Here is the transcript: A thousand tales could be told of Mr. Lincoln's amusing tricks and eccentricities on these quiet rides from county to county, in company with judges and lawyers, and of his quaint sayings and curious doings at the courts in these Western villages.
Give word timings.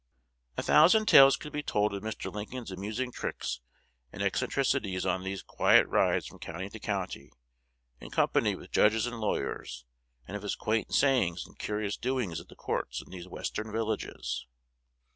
A 0.57 0.63
thousand 0.63 1.05
tales 1.05 1.37
could 1.37 1.53
be 1.53 1.61
told 1.61 1.93
of 1.93 2.01
Mr. 2.01 2.33
Lincoln's 2.33 2.71
amusing 2.71 3.11
tricks 3.11 3.59
and 4.11 4.23
eccentricities 4.23 5.05
on 5.05 5.21
these 5.21 5.43
quiet 5.43 5.85
rides 5.85 6.25
from 6.25 6.39
county 6.39 6.69
to 6.71 6.79
county, 6.79 7.29
in 7.99 8.09
company 8.09 8.55
with 8.55 8.71
judges 8.71 9.05
and 9.05 9.19
lawyers, 9.19 9.85
and 10.27 10.35
of 10.35 10.41
his 10.41 10.55
quaint 10.55 10.91
sayings 10.91 11.45
and 11.45 11.59
curious 11.59 11.97
doings 11.97 12.39
at 12.39 12.47
the 12.47 12.55
courts 12.55 13.03
in 13.03 13.11
these 13.11 13.27
Western 13.27 13.71
villages. 13.71 14.47